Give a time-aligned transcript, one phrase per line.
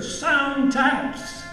[0.00, 1.44] sound taps.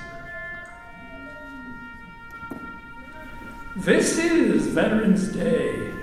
[3.76, 5.94] This is Veterans Day,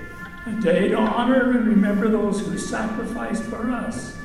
[0.45, 4.15] a day to honor and remember those who sacrificed for us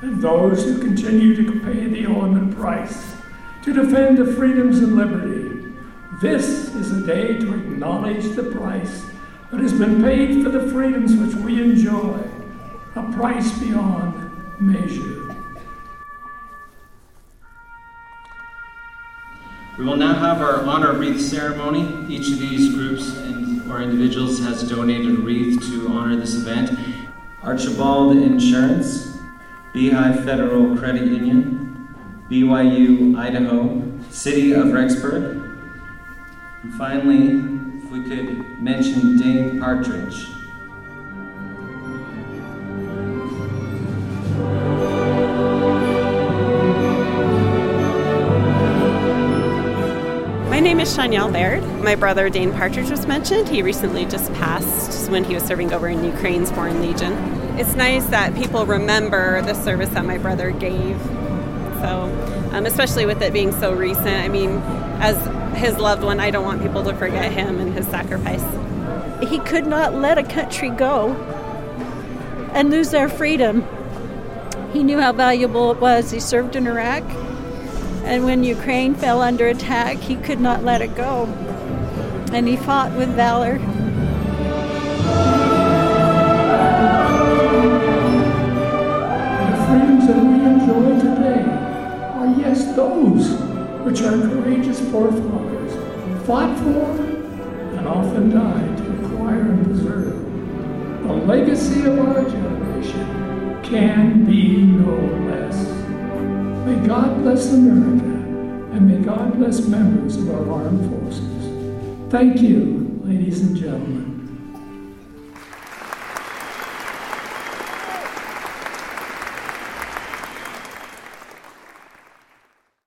[0.00, 3.14] and those who continue to pay the ultimate price
[3.62, 5.72] to defend the freedoms and liberty.
[6.20, 9.04] This is a day to acknowledge the price
[9.52, 12.18] that has been paid for the freedoms which we enjoy,
[12.96, 15.23] a price beyond measure.
[19.76, 22.06] We will now have our honor wreath ceremony.
[22.08, 26.78] Each of these groups and, or individuals has donated a wreath to honor this event.
[27.42, 29.18] Archibald Insurance,
[29.72, 31.88] Beehive Federal Credit Union,
[32.30, 35.42] BYU Idaho, City of Rexburg,
[36.62, 40.28] and finally, if we could mention Dane Partridge.
[50.54, 51.64] My name is Shanielle Baird.
[51.82, 53.48] My brother Dane Partridge was mentioned.
[53.48, 57.12] He recently just passed when he was serving over in Ukraine's Foreign Legion.
[57.58, 60.96] It's nice that people remember the service that my brother gave.
[61.80, 64.50] So, um, especially with it being so recent, I mean,
[65.00, 65.16] as
[65.58, 68.44] his loved one, I don't want people to forget him and his sacrifice.
[69.28, 71.14] He could not let a country go
[72.54, 73.66] and lose their freedom.
[74.72, 76.12] He knew how valuable it was.
[76.12, 77.02] He served in Iraq
[78.04, 81.24] and when Ukraine fell under attack, he could not let it go.
[82.32, 83.58] And he fought with valor.
[83.58, 83.64] The
[89.66, 91.42] freedoms that we enjoy today
[92.14, 93.32] are, yes, those
[93.84, 95.72] which our courageous forefathers
[96.26, 97.00] fought for
[97.76, 100.14] and often died to acquire and preserve.
[101.04, 103.06] The legacy of our generation
[103.62, 105.33] can be no less.
[106.64, 108.06] May God bless America
[108.74, 112.10] and may God bless members of our armed forces.
[112.10, 114.13] Thank you, ladies and gentlemen.